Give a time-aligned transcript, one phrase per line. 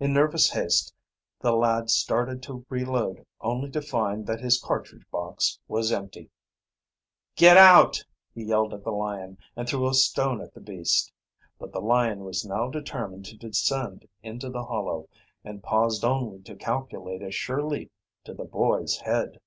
[0.00, 0.92] In nervous haste
[1.40, 6.32] the lad started to re load only to find that his cartridge box was empty.
[7.36, 8.04] "Get out!"
[8.34, 11.12] he yelled at the lion, and threw a stone at the beast.
[11.60, 15.08] But the lion was now determined to descend into the hollow,
[15.44, 17.92] and paused only to calculate a sure leap
[18.24, 19.38] to the boy's head.